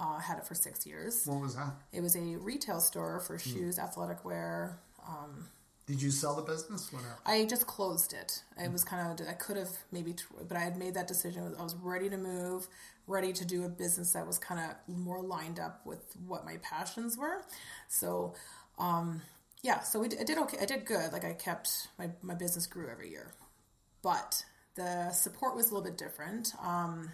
[0.00, 1.24] Uh, had it for six years.
[1.26, 1.74] What was that?
[1.92, 4.78] It was a retail store for shoes, athletic wear.
[5.86, 6.92] Did you sell the business?
[6.92, 8.44] When I just closed it.
[8.56, 10.14] It was kind of I could have maybe,
[10.46, 11.54] but I had made that decision.
[11.58, 12.68] I was ready to move,
[13.08, 16.58] ready to do a business that was kind of more lined up with what my
[16.62, 17.44] passions were.
[17.88, 18.34] So,
[18.78, 19.22] um,
[19.62, 19.80] yeah.
[19.80, 20.58] So we I did okay.
[20.60, 21.12] I did good.
[21.12, 23.32] Like I kept my my business grew every year,
[24.02, 24.44] but
[24.76, 26.52] the support was a little bit different.
[26.62, 27.10] Um,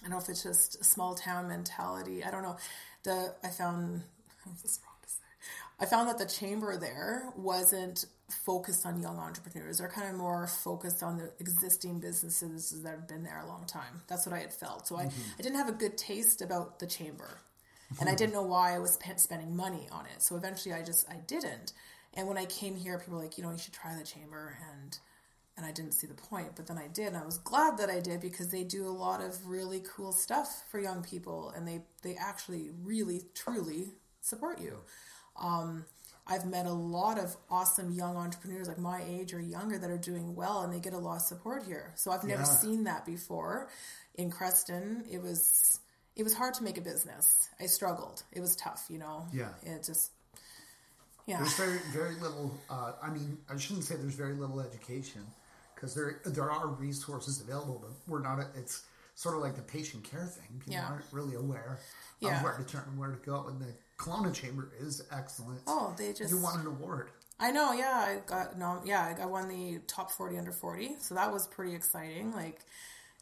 [0.00, 2.24] I don't know if it's just a small town mentality.
[2.24, 2.56] I don't know.
[3.04, 4.02] The I found
[4.62, 5.18] this wrong to say.
[5.80, 8.06] I found that the chamber there wasn't
[8.44, 9.78] focused on young entrepreneurs.
[9.78, 13.64] They're kind of more focused on the existing businesses that have been there a long
[13.66, 14.02] time.
[14.06, 14.86] That's what I had felt.
[14.86, 17.38] So I, I didn't have a good taste about the chamber,
[18.00, 20.22] and I didn't know why I was sp- spending money on it.
[20.22, 21.72] So eventually, I just I didn't.
[22.14, 24.56] And when I came here, people were like, you know, you should try the chamber
[24.72, 24.98] and
[25.56, 27.90] and I didn't see the point, but then I did, and I was glad that
[27.90, 31.66] I did because they do a lot of really cool stuff for young people, and
[31.66, 34.78] they they actually really truly support you.
[35.36, 35.84] Um,
[36.28, 39.98] I've met a lot of awesome young entrepreneurs like my age or younger that are
[39.98, 41.92] doing well, and they get a lot of support here.
[41.96, 42.56] So I've never Yeah.
[42.60, 43.68] seen that before.
[44.14, 45.80] In Creston, it was
[46.18, 47.48] it was hard to make a business.
[47.60, 48.22] I struggled.
[48.32, 49.26] It was tough, you know.
[49.32, 49.48] Yeah.
[49.62, 50.10] It just
[51.26, 51.38] yeah.
[51.38, 52.52] There's very very little.
[52.68, 55.22] Uh, I mean, I shouldn't say there's very little education
[55.74, 58.44] because there there are resources available, but we're not.
[58.56, 58.82] It's
[59.14, 60.58] sort of like the patient care thing.
[60.60, 60.86] People Yeah.
[60.88, 61.80] aren't really aware
[62.20, 62.36] Yeah.
[62.38, 65.60] of where to turn, where to go, and the Kelowna Chamber is excellent.
[65.66, 67.10] Oh, they just you won an award.
[67.40, 67.94] I know, yeah.
[67.98, 69.14] I got no, yeah.
[69.20, 72.32] I won the top forty under forty, so that was pretty exciting.
[72.32, 72.60] Like,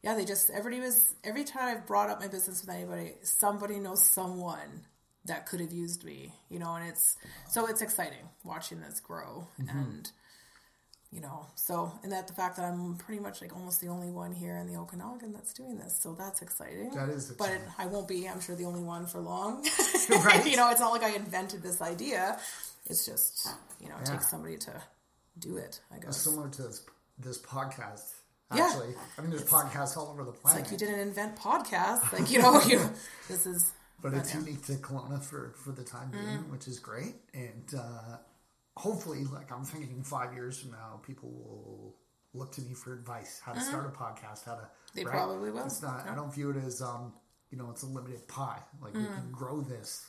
[0.07, 3.81] yeah, they just everybody was every time I've brought up my business with anybody, somebody
[3.81, 4.85] knows someone
[5.25, 7.17] that could have used me, you know, and it's
[7.49, 9.77] so it's exciting watching this grow mm-hmm.
[9.77, 10.11] and
[11.11, 14.13] you know so and that the fact that I'm pretty much like almost the only
[14.13, 16.91] one here in the Okanagan that's doing this, so that's exciting.
[16.95, 17.51] That is but.
[17.77, 19.67] I won't be, I'm sure, the only one for long.
[20.09, 20.47] Right.
[20.47, 22.39] you know, it's not like I invented this idea.
[22.89, 23.49] It's just,
[23.81, 24.13] you know, it Yeah.
[24.13, 24.81] takes somebody to
[25.41, 26.17] do it, I guess.
[26.19, 26.87] Similar to this,
[27.19, 28.13] this podcast.
[28.55, 28.65] Yeah.
[28.67, 32.13] Actually, I mean, there's podcasts all over the It's planet, like you didn't invent podcasts.
[32.13, 32.79] Like, you know, you,
[33.29, 34.41] this is, but it's yeah.
[34.41, 37.15] Unique to Kelowna for for the time being, which is great.
[37.35, 38.19] And uh,
[38.77, 41.97] hopefully, like I'm thinking, five years from now, people will
[42.35, 44.69] look to me for advice, how to start a podcast, how to.
[44.95, 45.65] They probably will.
[45.67, 46.07] It's not.
[46.09, 47.15] I don't view it as um,
[47.51, 48.61] you know, it's a limited pie.
[48.81, 49.15] Like we Mm-hmm.
[49.15, 50.07] can grow this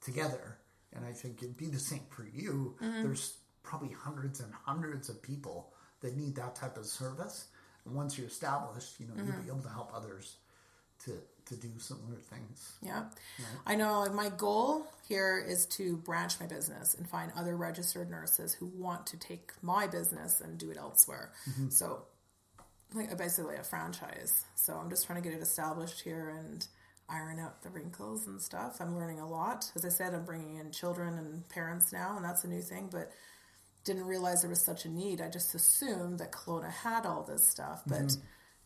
[0.00, 0.58] together,
[0.92, 2.76] and I think it'd be the same for you.
[2.82, 3.02] Mm-hmm.
[3.04, 7.48] There's probably hundreds and hundreds of people that need that type of service,
[7.92, 9.30] once you're established, you know, Mm-hmm.
[9.32, 10.36] you'll be able to help others
[11.04, 11.12] to
[11.46, 12.72] to do similar things.
[12.82, 13.04] Yeah.
[13.66, 18.52] I know my goal here is to branch my business and find other registered nurses
[18.52, 21.32] who want to take my business and do it elsewhere.
[21.70, 22.02] So,
[22.94, 24.44] like basically a franchise.
[24.56, 26.66] So, I'm just trying to get it established here and
[27.08, 28.76] iron out the wrinkles and stuff.
[28.80, 29.72] I'm learning a lot.
[29.74, 32.90] As I said, I'm bringing in children and parents now, and that's a new thing,
[32.92, 33.10] but
[33.84, 35.20] didn't realize there was such a need.
[35.20, 38.16] I just assumed that Kelowna had all this stuff, but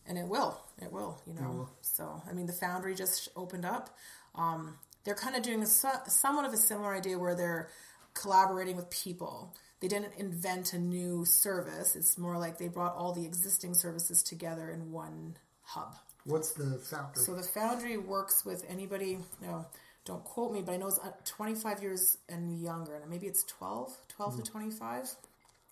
[0.05, 1.69] and it will, it will, you know.
[1.81, 3.95] So I mean, the Foundry just opened up.
[4.35, 7.69] Um, they're kind of doing a, so- somewhat of a similar idea where they're
[8.13, 9.55] collaborating with people.
[9.79, 11.95] They didn't invent a new service.
[11.95, 15.95] It's more like they brought all the existing services together in one hub.
[16.25, 17.19] What's the factor?
[17.19, 19.65] So the Foundry works with anybody, no,
[20.05, 23.43] don't quote me, but I know it's uh, 25 years and younger, and maybe it's
[23.43, 25.09] 12, 12 to 25.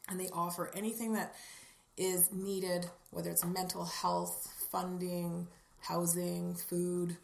[0.10, 1.36] And they offer anything that
[1.98, 5.48] is needed, whether it's mental health, funding,
[5.82, 7.17] housing, food,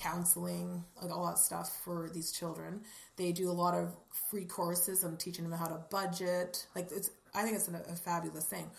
[0.00, 2.80] counseling, like all that stuff for these children.
[3.16, 3.94] They do a lot of
[4.30, 6.66] free courses on teaching them how to budget.
[6.74, 8.70] Like it's, I think it's a fabulous thing.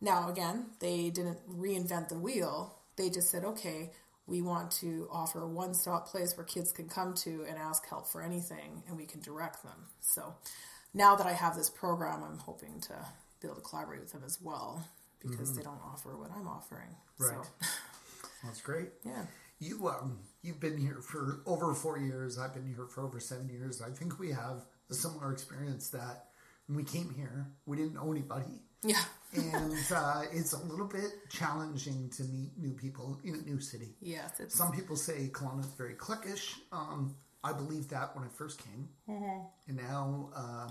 [0.00, 2.76] Now, again, they didn't reinvent the wheel.
[2.96, 3.90] They just said, okay,
[4.28, 7.88] we want to offer a one stop place where kids can come to and ask
[7.88, 9.86] help for anything and we can direct them.
[10.00, 10.34] So
[10.94, 12.94] now that I have this program, I'm hoping to
[13.40, 14.86] be able to collaborate with them as well
[15.20, 16.94] because they don't offer what I'm offering.
[17.18, 17.38] Right.
[17.60, 17.66] So,
[18.44, 18.90] That's great.
[19.04, 19.24] yeah.
[19.60, 22.38] You um you've been here for over four years.
[22.38, 23.82] I've been here for over seven years.
[23.82, 26.26] I think we have a similar experience that
[26.66, 29.02] when we came here, we didn't know anybody, Yeah.
[29.34, 33.94] And uh, it's a little bit challenging to meet new people in a new city.
[34.00, 34.40] Yes.
[34.40, 36.54] It's, Some people say Kelowna is very cliquish.
[36.72, 37.14] Um,
[37.44, 40.68] I believed that when I first came, and now uh,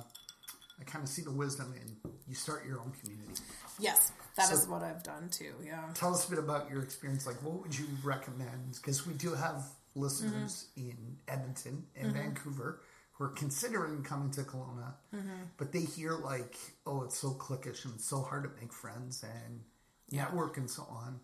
[0.79, 3.41] I kind of see the wisdom in you start your own community.
[3.79, 4.11] yes.
[4.35, 5.53] That is So- what I've done too.
[5.63, 5.83] Yeah.
[5.95, 7.25] Tell us a bit about your experience.
[7.25, 8.73] Like, what would you recommend?
[8.75, 9.63] Because we do have
[9.95, 10.89] listeners Mm-hmm.
[10.89, 12.81] in Edmonton and Vancouver
[13.17, 15.29] who are considering coming to Kelowna, Mm-hmm.
[15.57, 19.61] but they hear like, oh, it's so cliquish and so hard to make friends and
[20.11, 21.19] network and so on.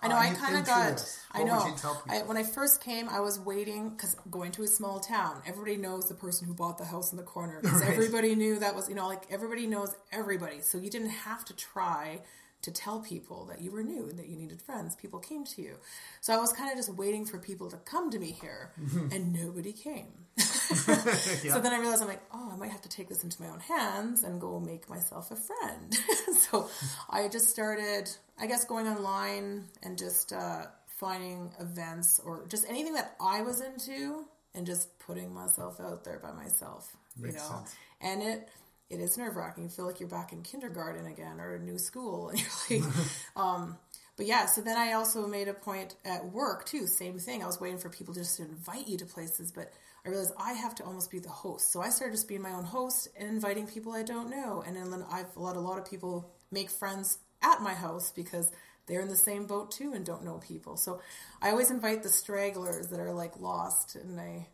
[0.00, 0.14] I know.
[0.14, 1.18] Uh, I kind of got.
[1.32, 1.74] I know.
[2.08, 5.76] I, when I first came, I was waiting because going to a small town, everybody
[5.76, 7.60] knows the person who bought the house in the corner.
[7.64, 7.82] Right.
[7.88, 10.60] everybody knew that was, you know, like everybody knows everybody.
[10.60, 12.20] So you didn't have to try
[12.62, 14.96] to tell people that you were new and that you needed friends.
[14.96, 15.76] People came to you.
[16.20, 19.12] So I was kind of just waiting for people to come to me here, Mm-hmm.
[19.12, 20.08] and nobody came.
[20.68, 23.48] So then I realized I'm like, oh, I might have to take this into my
[23.48, 25.96] own hands and go make myself a friend.
[26.50, 26.68] so
[27.08, 30.66] I just started, I guess, going online and just uh,
[30.98, 36.18] finding events or just anything that I was into and just putting myself out there
[36.18, 36.94] by myself.
[37.16, 37.74] Makes you know, sense.
[38.02, 38.48] and it
[38.90, 39.64] it is nerve wracking.
[39.64, 42.90] You feel like you're back in kindergarten again or a new school, and you're like,
[43.36, 43.76] um,
[44.16, 46.86] but yeah, so then I also made a point at work too.
[46.86, 47.42] Same thing.
[47.42, 49.70] I was waiting for people just to invite you to places, but
[50.04, 51.72] I realized I have to almost be the host.
[51.72, 54.62] So I started just being my own host and inviting people I don't know.
[54.66, 58.50] And then I've let a lot of people make friends at my house because
[58.86, 60.76] they're in the same boat too and don't know people.
[60.76, 61.00] So
[61.42, 64.48] I always invite the stragglers that are like lost and I,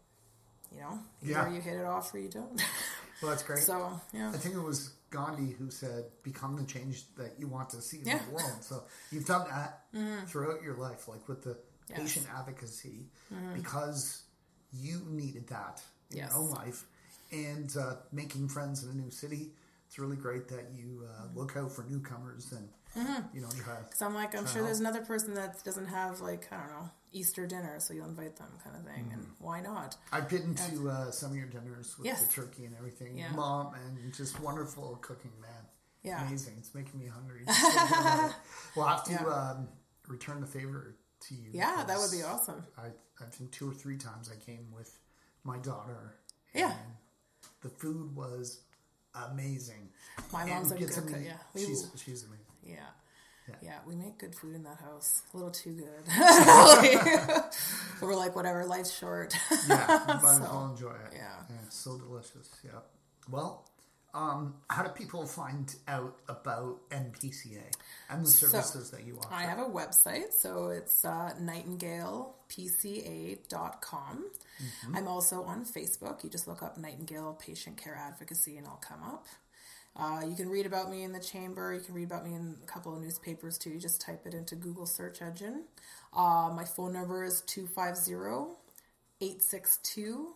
[0.72, 1.52] you know, either Yeah.
[1.54, 2.60] you hit it off or you don't.
[3.24, 3.62] Well, that's great.
[3.64, 4.30] so yeah.
[4.30, 7.98] I think it was Gandhi who said, "Become the change that you want to see
[8.00, 8.18] in Yeah.
[8.18, 8.26] Mm-hmm.
[8.28, 9.84] the world." So you've done that
[10.28, 11.56] throughout your life, like with the
[11.88, 11.98] Yes.
[11.98, 12.02] Mm-hmm.
[12.06, 13.06] patient advocacy,
[13.54, 14.22] because
[14.72, 16.30] you needed that in Yes.
[16.30, 16.84] your own life,
[17.32, 19.50] and uh, making friends in a new city.
[19.94, 21.38] It's really great that you uh, Mm-hmm.
[21.38, 22.68] look out for newcomers and
[23.32, 23.76] you know try.
[23.94, 26.66] So I'm like, I'm sure to there's another person that doesn't have like I don't
[26.70, 29.44] know Easter dinner, so you'll invite them, kind of thing, and Mm-hmm.
[29.44, 29.96] why not?
[30.10, 32.26] I've been to uh, some of your dinners with Yes.
[32.26, 33.30] the turkey and everything, Yeah.
[33.36, 35.50] mom, and just wonderful cooking, man.
[36.02, 36.26] Yeah.
[36.26, 36.54] amazing.
[36.58, 37.44] It's making me hungry.
[38.74, 39.26] We'll have to Yeah.
[39.28, 39.68] um,
[40.08, 40.96] return the favor
[41.28, 41.50] to you.
[41.52, 42.64] Yeah, that would be awesome.
[42.76, 42.86] I,
[43.24, 44.98] I think two or three times I came with
[45.44, 46.16] my daughter.
[46.52, 46.72] Yeah.
[46.72, 46.94] and
[47.62, 48.60] the food was
[49.14, 49.88] amazing.
[50.32, 51.10] My mom's a good cook.
[51.10, 52.44] Yeah, we, she's she's amazing.
[52.64, 52.76] yeah.
[53.48, 53.54] Yeah.
[53.60, 55.22] Yeah, we make good food in that house.
[55.34, 56.06] A little too good.
[58.00, 59.34] We're like, whatever, life's short.
[59.68, 61.12] Yeah, as So, well enjoy it.
[61.12, 61.42] yeah.
[61.68, 62.48] so delicious.
[62.64, 62.70] Yeah.
[63.30, 63.68] Well,
[64.14, 67.64] um, how do people find out about NPCA
[68.08, 69.34] and the services that you offer?
[69.34, 74.24] I have a website, so it's uh, nightingalepca.com.
[74.62, 74.96] Mm-hmm.
[74.96, 76.22] I'm also on Facebook.
[76.22, 79.26] You just look up Nightingale Patient Care Advocacy and I'll come up.
[79.96, 81.74] Uh, you can read about me in the chamber.
[81.74, 83.70] You can read about me in a couple of newspapers too.
[83.70, 85.64] You just type it into Google search engine.
[86.16, 88.12] Uh, my phone number is 250
[89.20, 90.34] 862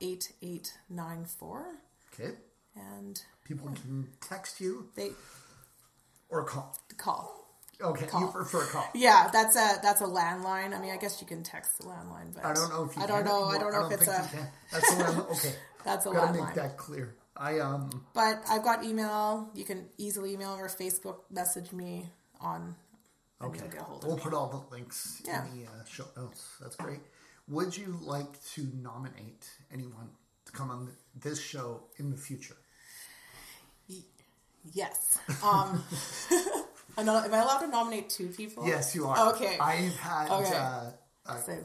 [0.00, 1.66] 8894.
[2.14, 2.32] Okay.
[2.76, 5.10] And People can text you they
[6.28, 6.76] or call.
[6.96, 7.34] call.
[7.80, 8.28] Okay, you Call.
[8.32, 8.88] prefer call.
[8.94, 10.76] Yeah, that's a that's a landline.
[10.76, 13.02] I mean, I guess you can text the landline, but I don't know if you
[13.02, 13.44] I don't know.
[13.44, 14.28] I don't know if it's a.
[14.72, 15.20] That's the one.
[15.30, 15.54] Okay,
[15.84, 16.46] That's a gotta landline.
[16.46, 17.14] make that clear.
[17.36, 19.48] I um But I've got email.
[19.54, 22.08] You can easily email or Facebook message me
[22.40, 22.74] on.
[23.40, 23.60] okay.
[23.70, 24.22] get hold of We'll me.
[24.24, 25.44] put all the links Yeah.
[25.46, 26.56] in the uh, show notes.
[26.60, 26.98] That's great.
[27.46, 30.10] Would you like to nominate anyone
[30.48, 30.88] to come on
[31.20, 32.56] this show in the future?
[34.72, 35.18] Yes.
[35.42, 35.82] Um,
[36.98, 38.66] I'm I allowed to nominate two people?
[38.66, 39.32] Yes, you are.
[39.34, 39.56] Okay.
[39.58, 40.56] I've had Okay.
[40.56, 40.90] uh,
[41.26, 41.64] uh, So-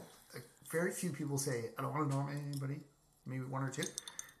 [0.70, 2.80] very few people say I don't want to nominate anybody.
[3.26, 3.84] Maybe one or two.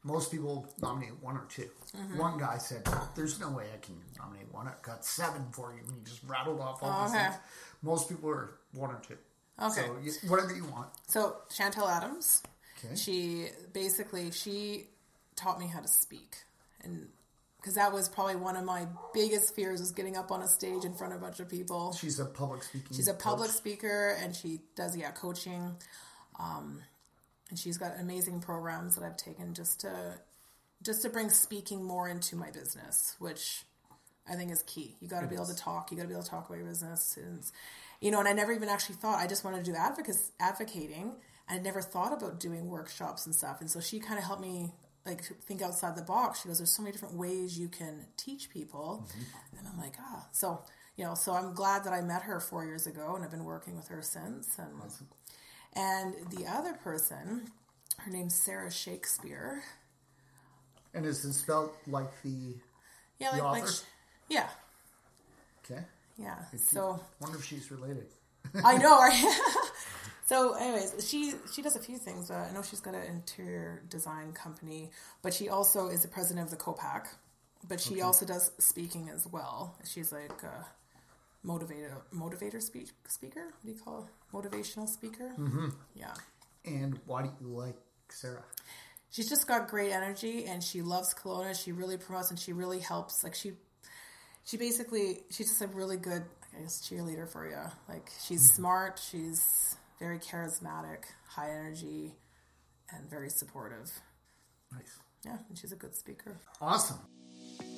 [0.02, 1.62] Most people nominate one or 2
[1.96, 2.18] Mm-hmm.
[2.18, 4.66] One guy said, "There's no way I can nominate one.
[4.66, 7.24] I've got seven for you." And he just rattled off all these Okay.
[7.24, 7.36] things.
[7.82, 9.16] Most people are one or two.
[9.62, 9.86] Okay.
[10.10, 10.88] So whatever you want.
[11.06, 12.42] So Chantel Adams,
[12.78, 12.96] Okay.
[12.96, 14.86] she basically she
[15.36, 16.36] taught me how to speak,
[16.82, 17.08] and
[17.56, 20.84] because that was probably one of my biggest fears was getting up on a stage
[20.84, 21.92] in front of a bunch of people.
[21.94, 22.96] She's a public speaking.
[22.96, 23.56] She's a public coach.
[23.56, 25.76] speaker and she does yeah coaching,
[26.38, 26.82] um,
[27.50, 30.18] and she's got amazing programs that I've taken just to
[30.82, 33.64] just to bring speaking more into my business, which
[34.28, 34.96] I think is key.
[35.00, 35.90] You got to be able to talk.
[35.90, 37.42] You got to be able to talk about your business, and
[38.00, 38.18] you know.
[38.18, 39.18] And I never even actually thought.
[39.18, 41.12] I just wanted to do advocacy, advocating.
[41.48, 43.60] I never thought about doing workshops and stuff.
[43.60, 44.72] And so she kind of helped me
[45.04, 46.40] like think outside the box.
[46.42, 49.06] She goes, "There's so many different ways you can teach people,"
[49.58, 50.26] and I'm like, ah.
[50.32, 50.62] So
[50.96, 53.44] you know, so I'm glad that I met her four years ago, and I've been
[53.44, 54.58] working with her since.
[54.58, 54.72] And
[55.74, 57.50] and the other person,
[57.98, 59.62] her name's Sarah Shakespeare.
[60.94, 62.54] And is it spelled like the?
[63.18, 63.72] Yeah, The like, like author?
[63.72, 63.80] sh-
[64.28, 64.48] yeah,
[65.70, 65.82] Okay.
[66.16, 66.36] yeah.
[66.56, 68.06] So Wonder if she's related.
[68.64, 69.40] I know, right?
[70.34, 72.30] so, anyways, she she does a few things.
[72.30, 74.90] Uh, I know she's got an interior design company,
[75.22, 77.06] but she also is the president of the COPAC.
[77.68, 79.76] But she also does speaking as well.
[79.84, 80.66] She's like a
[81.46, 83.44] motivator, motivator speak, speaker.
[83.44, 84.36] What do you call it?
[84.36, 85.30] Motivational speaker?
[85.38, 85.68] Mm-hmm.
[85.94, 86.14] Yeah.
[86.64, 87.76] And why do you like
[88.08, 88.44] Sarah?
[89.14, 91.54] she's just got great energy and she loves Kelowna.
[91.62, 93.22] She really promotes and she really helps.
[93.22, 93.52] Like she,
[94.44, 96.24] she basically she's just a really good,
[96.56, 97.62] I guess, cheerleader for you.
[97.88, 99.00] Like she's smart.
[99.10, 102.14] She's very charismatic, high energy,
[102.90, 103.90] and very supportive.
[104.72, 104.98] Nice.
[105.24, 106.36] Yeah, and she's a good speaker.
[106.60, 106.98] Awesome.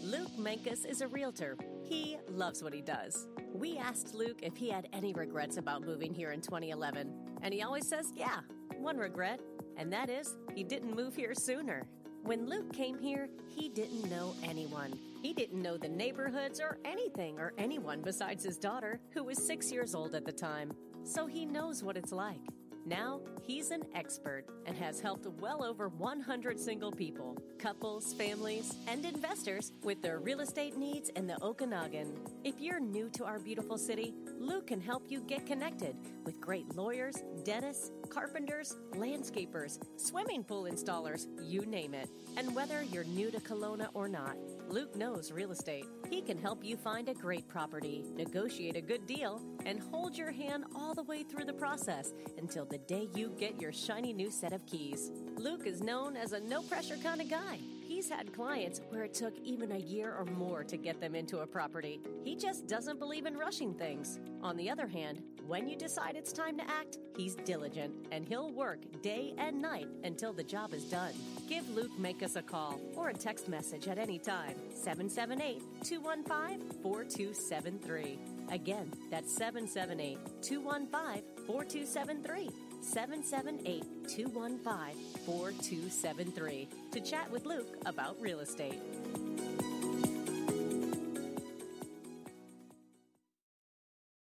[0.02, 1.56] Luke Mankus is a realtor.
[1.84, 3.26] He loves what he does.
[3.52, 7.62] We asked Luke if he had any regrets about moving here in 2011, and he
[7.62, 8.40] always says, yeah,
[8.78, 9.40] one regret,
[9.76, 11.86] and that is he didn't move here sooner.
[12.22, 14.98] When Luke came here, he didn't know anyone.
[15.22, 19.70] He didn't know the neighborhoods or anything or anyone besides his daughter, who was six
[19.70, 20.72] years old at the time.
[21.06, 22.40] So he knows what it's like.
[22.84, 29.04] Now, he's an expert and has helped well over 100 single people, couples, families, and
[29.04, 32.12] investors with their real estate needs in the Okanagan.
[32.42, 36.74] If you're new to our beautiful city, Luke can help you get connected with great
[36.74, 42.08] lawyers, dentists, carpenters, landscapers, swimming pool installers, you name it.
[42.36, 44.36] And whether you're new to Kelowna or not,
[44.68, 45.86] Luke knows real estate.
[46.10, 50.32] He can help you find a great property, negotiate a good deal, and hold your
[50.32, 54.30] hand all the way through the process until the day you get your shiny new
[54.30, 55.12] set of keys.
[55.36, 57.58] Luke is known as a no pressure kind of guy.
[57.86, 61.38] He's had clients where it took even a year or more to get them into
[61.38, 62.00] a property.
[62.24, 64.18] He just doesn't believe in rushing things.
[64.42, 68.50] On the other hand, when you decide it's time to act, he's diligent and he'll
[68.50, 71.12] work day and night until the job is done.
[71.48, 78.18] Give Luke Mankus a call or a text message at any time 778 215 4273.
[78.50, 82.65] Again, that's 778 215 4273.
[82.80, 88.80] 778 215 4273 to chat with Luke about real estate.